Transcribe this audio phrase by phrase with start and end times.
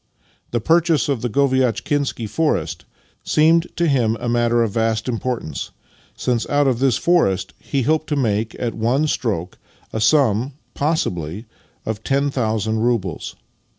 [0.49, 2.85] The purchase of the Goviatchkinsky forest
[3.23, 5.69] seemed to him a matter of vast importance,
[6.17, 9.59] since out of this forest he hoped to make, at one stroke,
[9.93, 11.45] a sum, possibly,
[11.85, 13.35] of ten thousand roubles.